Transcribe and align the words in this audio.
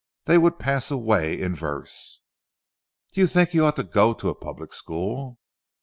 They 0.25 0.39
would 0.39 0.57
pass 0.57 0.89
away 0.89 1.39
in 1.39 1.53
verse." 1.55 2.21
"Do 3.11 3.21
you 3.21 3.27
think 3.27 3.49
he 3.51 3.59
ought 3.59 3.75
to 3.75 3.83
go 3.83 4.15
to 4.15 4.29
a 4.29 4.33
public 4.33 4.73
school?" 4.73 5.37